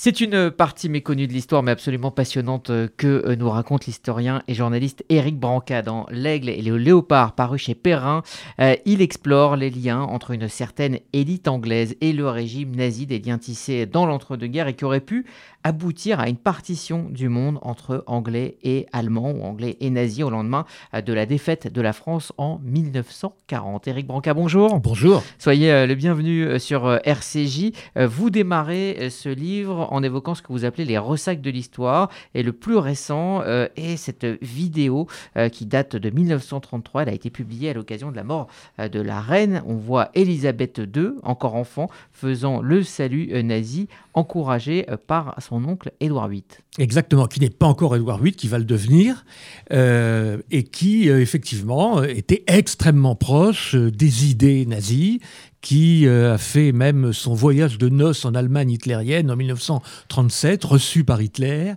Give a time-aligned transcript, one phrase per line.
[0.00, 4.44] C'est une partie méconnue de l'histoire, mais absolument passionnante, euh, que euh, nous raconte l'historien
[4.46, 8.22] et journaliste Éric Branca dans L'Aigle et le Léopard, paru chez Perrin.
[8.60, 13.18] Euh, il explore les liens entre une certaine élite anglaise et le régime nazi, des
[13.18, 15.26] liens tissés dans l'entre-deux-guerres et qui auraient pu
[15.64, 20.30] aboutir à une partition du monde entre anglais et allemands, ou anglais et nazis, au
[20.30, 20.64] lendemain
[20.94, 23.88] de la défaite de la France en 1940.
[23.88, 24.80] Éric Branca, bonjour.
[24.80, 25.22] Bonjour.
[25.38, 27.72] Soyez le bienvenu sur RCJ.
[27.96, 32.10] Vous démarrez ce livre en évoquant ce que vous appelez les ressacs de l'histoire.
[32.34, 37.02] Et le plus récent euh, est cette vidéo euh, qui date de 1933.
[37.02, 39.62] Elle a été publiée à l'occasion de la mort euh, de la reine.
[39.66, 46.28] On voit Élisabeth II, encore enfant, faisant le salut nazi, encouragé par son oncle Édouard
[46.28, 46.44] VIII.
[46.78, 49.24] Exactement, qui n'est pas encore Édouard VIII, qui va le devenir,
[49.70, 55.20] et qui effectivement était extrêmement proche des idées nazies,
[55.60, 61.04] qui euh, a fait même son voyage de noces en Allemagne hitlérienne en 1937, reçu
[61.04, 61.74] par Hitler.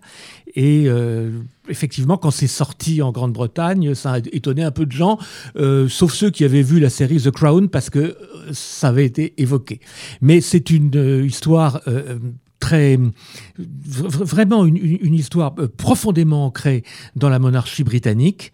[0.55, 1.31] Et euh,
[1.67, 5.17] effectivement, quand c'est sorti en Grande-Bretagne, ça a étonné un peu de gens,
[5.55, 8.17] euh, sauf ceux qui avaient vu la série The Crown, parce que
[8.51, 9.79] ça avait été évoqué.
[10.21, 11.81] Mais c'est une histoire
[12.61, 12.97] très
[13.87, 16.83] vraiment une, histoire profondément ancrée
[17.17, 18.53] dans la monarchie britannique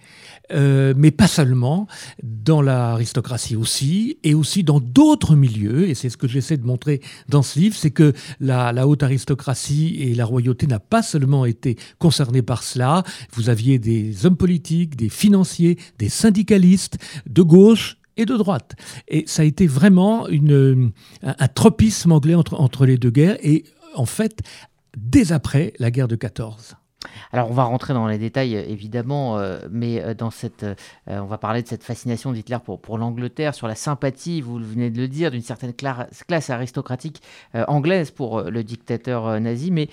[0.53, 1.87] euh, mais pas seulement,
[2.23, 7.01] dans l'aristocratie aussi, et aussi dans d'autres milieux, et c'est ce que j'essaie de montrer
[7.27, 11.77] dans ce livre, c'est que la, haute aristocratie et la royauté n'a pas seulement été
[11.99, 16.97] concernées par cela, vous aviez des hommes politiques, des financiers, des syndicalistes,
[17.27, 18.75] de gauche, et de droite.
[19.07, 23.63] Et ça a été vraiment un, tropisme anglais entre, entre les deux guerres, et
[23.97, 24.41] en fait,
[24.95, 26.77] dès après la guerre de 14.
[27.31, 30.65] Alors on va rentrer dans les détails euh, évidemment, euh, mais euh, dans cette,
[31.07, 34.89] on va parler de cette fascination d'Hitler pour, pour l'Angleterre, sur la sympathie, vous venez
[34.89, 37.21] de le dire, d'une certaine classe aristocratique
[37.53, 39.89] anglaise pour le dictateur nazi, mais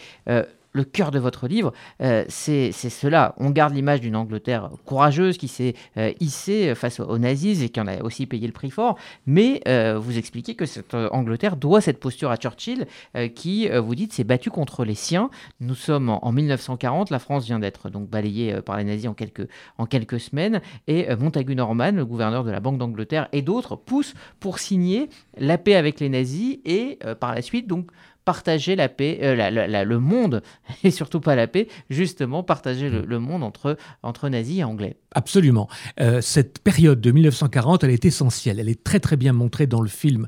[0.74, 1.72] le cœur de votre livre,
[2.02, 3.34] euh, c'est cela.
[3.38, 7.80] On garde l'image d'une Angleterre courageuse qui s'est euh, hissée face aux, nazis et qui
[7.80, 11.80] en a aussi payé le prix fort, mais euh, vous expliquez que cette Angleterre doit
[11.80, 12.86] cette posture à Churchill
[13.34, 15.30] qui, vous dites, s'est battu contre les siens.
[15.60, 19.48] Nous sommes en, 1940, la France vient d'être donc balayée par les nazis en quelques,
[19.78, 24.14] en quelques semaines, et Montagu Norman, le gouverneur de la Banque d'Angleterre et d'autres poussent
[24.40, 25.08] pour signer
[25.38, 27.90] la paix avec les nazis et par la suite donc
[28.24, 30.42] partager la paix, euh, le monde,
[30.84, 34.96] et surtout pas la paix, justement partager le, monde entre, entre nazis et anglais.
[35.12, 35.68] Absolument.
[36.00, 38.58] Euh, cette période de 1940, elle est essentielle.
[38.60, 40.26] Elle est très très bien montrée dans le film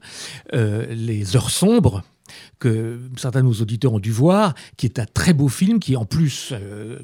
[0.55, 2.03] euh, Les Heures sombres
[2.59, 5.95] que certains de nos auditeurs ont dû voir, qui est un très beau film, qui
[5.95, 6.99] est en plus euh,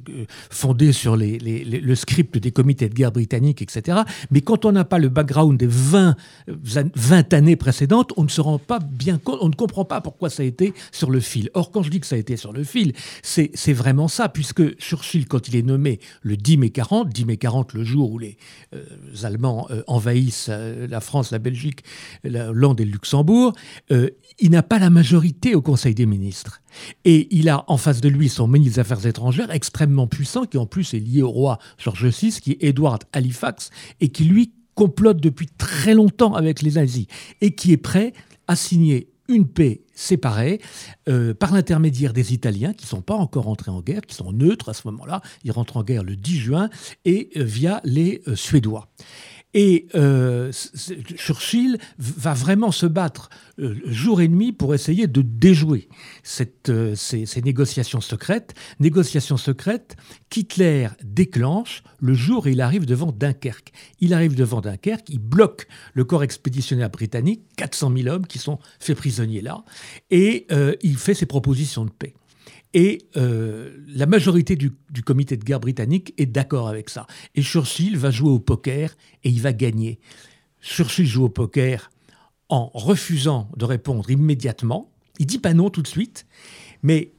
[0.50, 4.00] fondé sur le script des comités de guerre britanniques, etc.
[4.30, 6.16] Mais quand on n'a pas le background des 20,
[6.48, 10.30] 20 années précédentes, on ne se rend pas bien compte, on ne comprend pas pourquoi
[10.30, 11.50] ça a été sur le fil.
[11.54, 14.76] Or, quand je dis que ça a été sur le fil, c'est vraiment ça, puisque
[14.78, 18.18] Churchill, quand il est nommé le 10 mai 40, 10 mai 40, le jour où
[18.18, 18.36] les
[18.74, 18.84] euh,
[19.22, 21.84] Allemands euh, envahissent la France, la Belgique,
[22.24, 23.52] la Hollande et le Luxembourg,
[23.90, 25.11] il n'a pas la majorité
[25.54, 26.60] au Conseil des ministres.
[27.04, 30.58] Et il a en face de lui son ministre des Affaires étrangères extrêmement puissant, qui
[30.58, 34.52] en plus est lié au roi George VI, qui est Edward Halifax, et qui lui
[34.74, 37.06] complote depuis très longtemps avec les nazis,
[37.40, 38.12] et qui est prêt
[38.48, 40.60] à signer une paix séparée
[41.08, 44.32] euh, par l'intermédiaire des Italiens qui ne sont pas encore entrés en guerre, qui sont
[44.32, 45.20] neutres à ce moment-là.
[45.44, 46.70] Ils rentrent en guerre le 10 juin
[47.04, 48.88] et euh, via les euh, Suédois.
[49.54, 50.50] Et euh,
[51.16, 55.88] Churchill va vraiment se battre euh, jour et nuit pour essayer de déjouer
[56.68, 59.96] euh, ces, négociations secrètes, négociations secrètes
[60.30, 63.72] qu'Hitler déclenche le jour où il arrive devant Dunkerque.
[64.00, 68.58] Il arrive devant Dunkerque, il bloque le corps expéditionnaire britannique, 400 000 hommes qui sont
[68.80, 69.64] faits prisonniers là,
[70.10, 70.46] et
[70.82, 72.14] il fait ses propositions de paix.
[72.74, 74.72] Et euh, la majorité du,
[75.04, 77.06] comité de guerre britannique est d'accord avec ça.
[77.34, 79.98] Et Churchill va jouer au poker et il va gagner.
[80.62, 81.90] Churchill joue au poker
[82.48, 84.90] en refusant de répondre immédiatement.
[85.18, 86.26] Il dit pas non tout de suite,
[86.82, 87.12] mais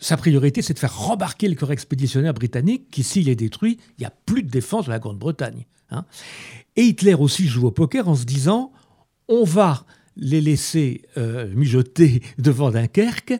[0.00, 4.02] sa priorité, c'est de faire rembarquer le corps expéditionnaire britannique qui, s'il est détruit, il
[4.02, 5.66] n'y a plus de défense de la Grande-Bretagne.
[5.90, 6.04] Hein.
[6.76, 8.72] Et Hitler aussi joue au poker en se disant
[9.28, 9.84] on va
[10.16, 13.34] les laisser euh, mijoter devant Dunkerque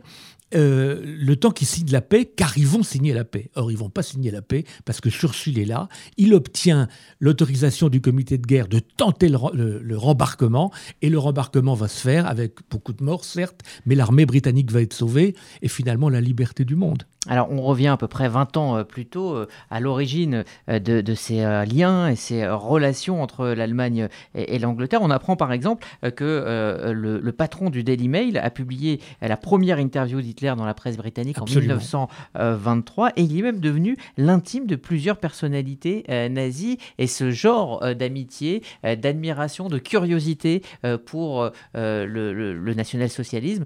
[0.55, 3.51] euh, le temps qu'ils signent la paix, car ils vont signer la paix.
[3.55, 5.89] Or, ils vont pas signer la paix parce que Churchill est là.
[6.17, 6.89] Il obtient
[7.21, 10.73] l'autorisation du comité de guerre de tenter le, rembarquement,
[11.03, 14.81] et le rembarquement va se faire avec beaucoup de morts, certes, mais l'armée britannique va
[14.81, 17.03] être sauvée, et finalement la liberté du monde.
[17.27, 21.15] Alors, on revient à peu près 20 ans euh, plus tôt euh, à l'origine de,
[21.15, 25.01] ces liens et ces relations entre l'Allemagne et, l'Angleterre.
[25.03, 25.87] On apprend par exemple
[26.17, 30.97] que le, le, patron du Daily Mail a publié la première interview dans la presse
[30.97, 37.31] britannique en 1923 et il est même devenu l'intime de plusieurs personnalités nazies et ce
[37.31, 40.63] genre d'amitié, d'admiration, de curiosité
[41.07, 43.65] pour le, national-socialisme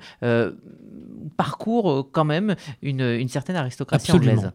[1.37, 4.51] parcourt quand même une, certaine aristocratie anglaise.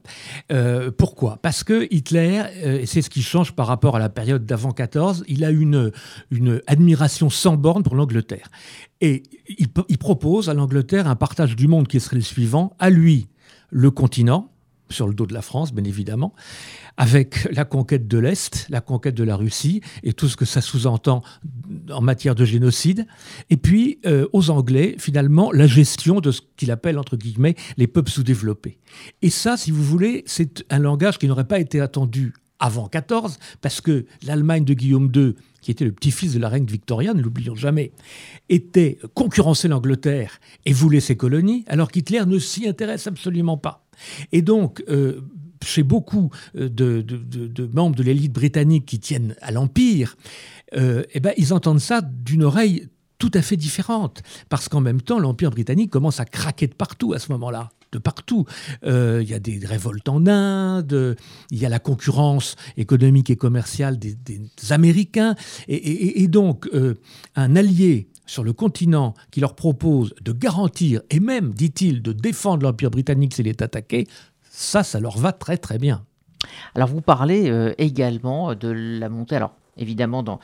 [0.98, 1.40] pourquoi?
[1.42, 5.24] Parce que Hitler, et c'est ce qui change par rapport à la période d'avant 14,
[5.28, 5.92] il a une,
[6.32, 8.50] une admiration sans borne pour l'Angleterre.
[9.02, 9.24] Et
[9.58, 13.28] il, il propose à l'Angleterre un partage du monde qui serait le suivant, à lui
[13.70, 14.52] le continent,
[14.90, 16.34] sur le dos de la France, bien évidemment,
[16.98, 20.62] avec la conquête de l'Est, la conquête de la Russie et tout ce que ça
[20.62, 21.24] sous-entend
[21.92, 23.08] en matière de génocide.
[23.50, 27.88] Et puis, euh, aux Anglais, finalement, la gestion de ce qu'il appelle, entre guillemets, les
[27.88, 28.80] peuples sous-développés.
[29.22, 33.38] Et ça, si vous voulez, c'est un langage qui n'aurait pas été attendu avant 14,
[33.62, 37.22] parce que l'Allemagne de Guillaume II, qui était le petit-fils de la reine Victoria, ne
[37.22, 37.92] l'oublions jamais,
[38.50, 43.87] était concurrencée l'Angleterre et voulait ses colonies, alors qu'Hitler ne s'y intéresse absolument pas.
[44.32, 45.22] Et donc, euh,
[45.64, 50.16] chez beaucoup euh, de, membres de l'élite britannique qui tiennent à l'Empire,
[50.76, 52.90] euh, eh ben, ils entendent ça d'une oreille
[53.20, 57.14] tout à fait différente, parce qu'en même temps, l'Empire britannique commence à craquer de partout
[57.14, 58.46] à ce moment-là de partout.
[58.84, 61.16] Il y a des révoltes en Inde,
[61.52, 64.18] il y a la concurrence économique et commerciale des,
[64.72, 65.36] Américains,
[65.70, 66.70] et, donc
[67.36, 72.64] un allié sur le continent qui leur propose de garantir et même, dit-il, de défendre
[72.64, 74.08] l'Empire britannique s'il est attaqué,
[74.44, 76.04] ça, ça leur va très très bien.
[76.76, 80.40] Alors vous parlez euh, également de la montée, alors évidemment dans,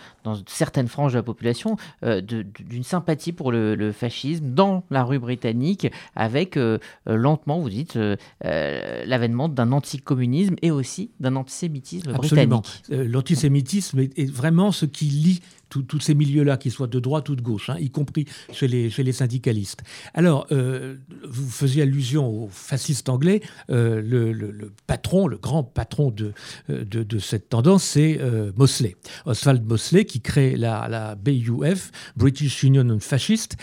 [0.45, 5.87] certaines franges de la population, euh, d'une sympathie pour le, fascisme dans la rue britannique,
[6.15, 6.77] avec euh,
[7.07, 7.97] lentement, vous dites,
[8.43, 12.61] l'avènement d'un anticommunisme et aussi d'un antisémitisme Absolument.
[12.61, 13.11] britannique.
[13.11, 15.41] L'antisémitisme est, vraiment ce qui lie
[15.81, 19.11] tous ces milieux-là, qu'ils soient de droite ou de gauche, hein, y compris chez les,
[19.11, 19.83] syndicalistes.
[20.13, 20.95] Alors, euh,
[21.27, 23.41] vous faisiez allusion aux fascistes anglais.
[23.69, 26.33] Euh, le, patron, le grand patron de,
[26.69, 28.19] euh, de, cette tendance, c'est
[28.55, 28.95] Mosley.
[29.25, 33.55] Oswald Mosley, qui crée la, BUF, British Union Fascist,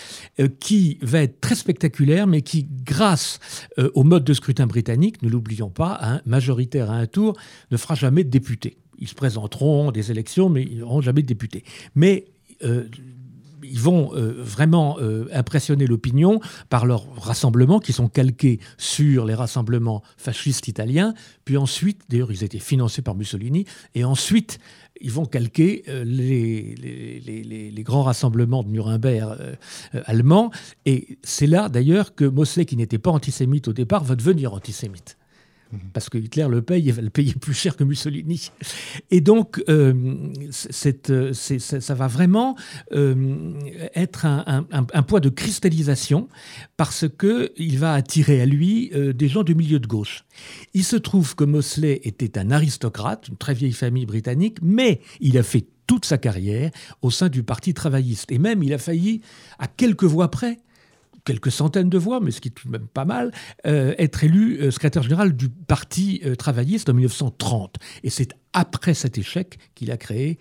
[0.60, 3.38] qui va être très spectaculaire, mais qui, grâce
[3.94, 7.36] au mode de scrutin britannique, ne l'oublions pas, hein, majoritaire à un tour,
[7.70, 11.26] ne fera jamais de député ils se présenteront des élections, mais ils n'auront jamais de
[11.26, 11.64] députés.
[11.94, 12.26] Mais
[12.64, 12.88] euh,
[13.62, 19.34] ils vont euh, vraiment euh, impressionner l'opinion par leurs rassemblements qui sont calqués sur les
[19.34, 21.14] rassemblements fascistes italiens.
[21.44, 23.66] Puis ensuite, d'ailleurs, ils étaient financés par Mussolini.
[23.94, 24.58] Et ensuite,
[25.00, 29.36] ils vont calquer les, les, grands rassemblements de Nuremberg
[30.04, 30.50] allemands.
[30.84, 35.16] Et c'est là, d'ailleurs, que Mosley, qui n'était pas antisémite au départ, va devenir antisémite.
[35.72, 35.80] Mhm.
[35.92, 38.50] parce que Hitler le paye et va le payer plus cher que Mussolini.
[39.10, 42.56] Et donc, euh, cette, ça va vraiment
[42.92, 43.52] euh,
[43.94, 46.28] être un, poids de cristallisation
[46.76, 50.24] parce qu'il va attirer à lui euh, des gens du milieu de gauche.
[50.74, 55.38] Il se trouve que Mosley était un aristocrate, une très vieille famille britannique, mais il
[55.38, 56.70] a fait toute sa carrière
[57.02, 58.30] au sein du Parti travailliste.
[58.32, 59.22] Et même, il a failli,
[59.58, 60.58] à quelques voix près,
[61.30, 63.30] quelques centaines de voix, mais ce qui est tout de même pas mal,
[63.64, 67.76] euh, être élu euh, secrétaire général du Parti euh, travailliste en 1930.
[68.02, 70.38] Et c'est après cet échec qu'il a créé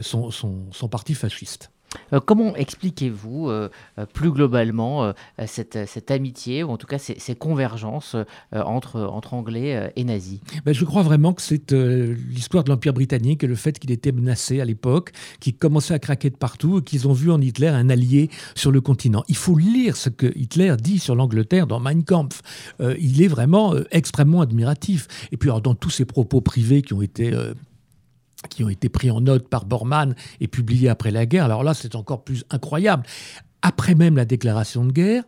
[0.00, 1.70] son parti fasciste.
[2.12, 3.68] Euh, comment expliquez-vous euh,
[3.98, 5.12] euh, plus globalement
[5.46, 8.16] cette, amitié, ou en tout cas ces, convergences
[8.52, 10.40] entre, Anglais et nazis?
[10.64, 14.12] Ben, Je crois vraiment que c'est l'histoire de l'Empire britannique et le fait qu'il était
[14.12, 17.68] menacé à l'époque, qu'il commençait à craquer de partout et qu'ils ont vu en Hitler
[17.68, 19.24] un allié sur le continent.
[19.28, 22.42] Il faut lire ce que Hitler dit sur l'Angleterre dans Mein Kampf.
[22.80, 25.08] il est vraiment extrêmement admiratif.
[25.32, 27.32] Et puis dans tous ses propos privés qui ont été
[28.50, 31.44] qui ont été pris en note par Bormann et publiés après la guerre.
[31.44, 33.04] Alors là, c'est encore plus incroyable.
[33.62, 35.24] Après même la déclaration de guerre,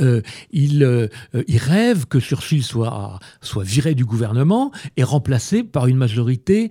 [0.00, 1.08] euh, il, euh,
[1.46, 6.70] il, rêve que Churchill soit, soit viré du gouvernement et remplacé par une majorité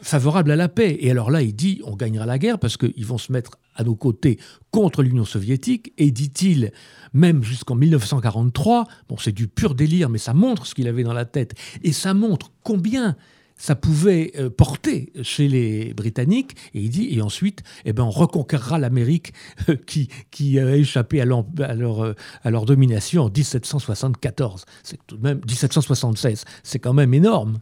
[0.00, 0.96] favorable à la paix.
[1.00, 3.84] Et alors là, il dit on gagnera la guerre parce qu'ils vont se mettre à
[3.84, 4.38] nos côtés
[4.70, 5.92] contre l'Union soviétique.
[5.98, 6.72] Et dit-il,
[7.12, 11.12] même jusqu'en 1943, bon, c'est du pur délire, mais ça montre ce qu'il avait dans
[11.12, 11.54] la tête.
[11.82, 13.16] Et ça montre combien
[13.56, 16.56] ça pouvait euh, porter chez les Britanniques.
[16.74, 19.32] Et il dit, et ensuite, eh ben, on reconquérera l'Amérique
[19.68, 24.64] euh, qui, qui a échappé à, leur, à, leur, euh, à leur domination en 1774.
[24.82, 26.44] C'est tout de même 1776.
[26.62, 27.58] C'est quand même énorme.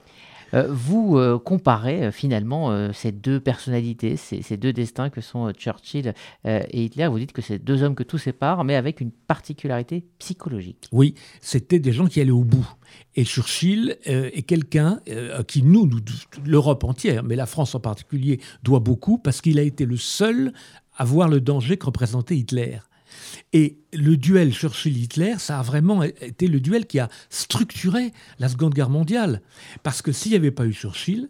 [0.55, 6.15] Euh, vous euh, comparez euh, finalement ces deux personnalités, ces, deux destins que sont Churchill
[6.45, 7.09] et Hitler.
[7.09, 10.89] Vous dites que c'est deux hommes que tout sépare, mais avec une particularité psychologique.
[10.93, 12.69] Oui, c'était des gens qui allaient au bout.
[13.15, 15.01] Et Churchill est quelqu'un
[15.47, 16.01] qui nous, nous
[16.45, 20.53] l'Europe entière, mais la France en particulier, doit beaucoup parce qu'il a été le seul
[20.97, 22.79] à voir le danger que représentait Hitler.
[23.53, 28.75] Et le duel Churchill-Hitler, ça a vraiment été le duel qui a structuré la Seconde
[28.75, 29.43] Guerre mondiale.
[29.83, 31.29] Parce que s'il n'y avait pas eu Churchill,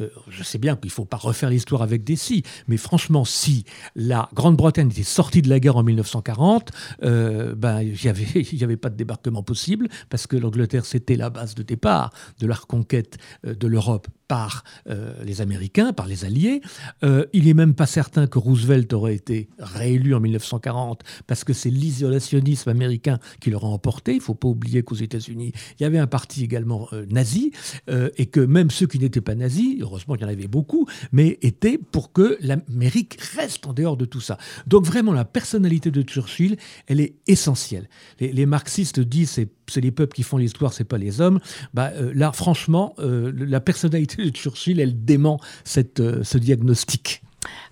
[0.00, 3.24] euh, je sais bien qu'il ne faut pas refaire l'histoire avec des si, mais franchement,
[3.24, 3.64] si
[3.94, 6.70] la Grande-Bretagne était sortie de la guerre en 1940,
[7.02, 11.54] euh, ben, il n'y avait, pas de débarquement possible, parce que l'Angleterre, c'était la base
[11.54, 13.16] de départ de la reconquête
[13.46, 14.64] euh, de l'Europe par
[15.22, 16.60] les Américains, par les Alliés.
[17.32, 21.70] il n'est même pas certain que Roosevelt aurait été réélu en 1940, parce que c'est
[21.70, 24.12] l'isolationnisme américain qui l'aura emporté.
[24.12, 27.52] Il ne faut pas oublier qu'aux États-Unis, il y avait un parti également nazi,
[27.88, 31.38] et que même ceux qui n'étaient pas nazis, heureusement il y en avait beaucoup, mais
[31.42, 34.38] était pour que l'Amérique reste en dehors de tout ça.
[34.66, 36.56] Donc vraiment, la personnalité de Churchill,
[36.86, 37.88] elle est essentielle.
[38.20, 41.40] Les, marxistes disent c'est c'est les peuples qui font l'histoire, c'est pas les hommes.
[41.74, 47.22] Bah, euh, là, franchement, euh, la personnalité de Churchill, elle dément cette, euh, ce diagnostic.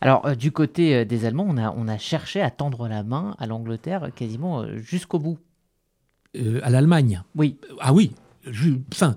[0.01, 3.47] Alors, du côté des Allemands, on a, on a cherché à tendre la main à
[3.47, 5.39] l'Angleterre quasiment jusqu'au bout.
[6.63, 7.23] à l'Allemagne?
[7.35, 7.59] Oui.
[7.81, 8.13] Ah oui.
[8.93, 9.17] Enfin,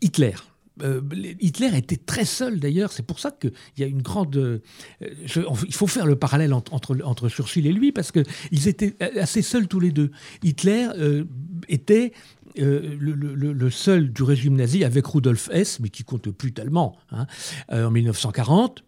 [0.00, 0.34] Hitler.
[0.82, 1.00] Euh,
[1.40, 4.36] Hitler était très seul d'ailleurs, c'est pour ça qu'il y a une grande...
[4.36, 4.58] Euh,
[5.00, 9.68] il faut faire le parallèle entre, entre, Churchill et lui, parce qu'ils étaient assez seuls
[9.68, 10.10] tous les deux.
[10.42, 11.24] Hitler euh,
[11.68, 12.12] était
[12.56, 17.26] le, seul du régime nazi avec Rudolf Hess, mais qui compte plus tellement, hein,
[17.70, 18.84] en 1940.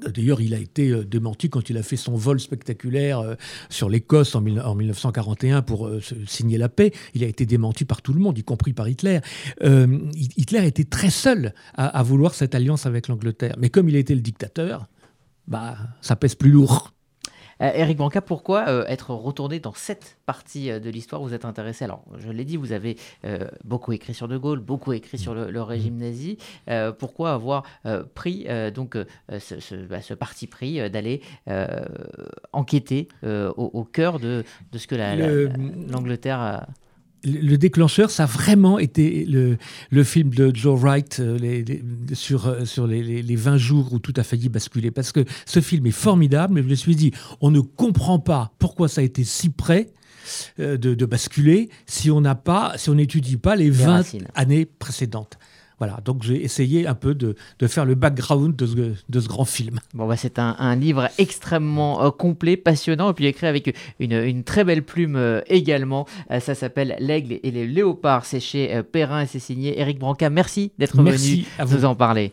[0.00, 3.34] D'ailleurs, il a été euh, démenti quand il a fait son vol spectaculaire euh,
[3.68, 6.92] sur l'Écosse en, 1941 pour euh, signer la paix.
[7.14, 9.20] Il a été démenti par tout le monde, y compris par Hitler.
[9.60, 13.54] Hitler était très seul à, vouloir cette alliance avec l'Angleterre.
[13.58, 14.88] Mais comme il était le dictateur,
[15.46, 16.92] bah, ça pèse plus lourd.
[17.62, 21.44] Eric euh, Branca, pourquoi euh, être retourné dans cette partie euh, de l'histoire Vous êtes
[21.44, 22.96] intéressé, alors je l'ai dit, vous avez
[23.64, 26.38] beaucoup écrit sur De Gaulle, beaucoup écrit sur le, régime nazi.
[26.98, 27.62] pourquoi avoir
[28.14, 31.22] pris donc bah, ce, parti pris d'aller
[32.52, 34.94] enquêter au, cœur de, ce que
[35.90, 36.66] l'Angleterre a
[37.24, 39.56] le déclencheur, ça a vraiment été le,
[39.90, 41.82] le film de Joe Wright euh, les,
[42.14, 44.90] sur, euh, sur les, les, 20 jours où tout a failli basculer.
[44.90, 48.52] Parce que ce film est formidable, mais je me suis dit, on ne comprend pas
[48.58, 49.92] pourquoi ça a été si près
[50.60, 54.66] euh, de, de basculer si on n'a pas, si on n'étudie pas les 20 années
[54.66, 55.38] précédentes.
[55.82, 57.34] Voilà, donc j'ai essayé un peu de,
[57.66, 59.80] faire le background de ce, grand film.
[59.94, 64.62] Bon, bah c'est un, livre extrêmement euh, complet, passionnant, et puis écrit avec une, très
[64.62, 66.06] belle plume euh, également.
[66.30, 68.26] Euh, ça s'appelle L'Aigle et les Léopards.
[68.26, 70.30] C'est chez Perrin et c'est signé Eric Branca.
[70.30, 72.32] Merci d'être venu nous en parler.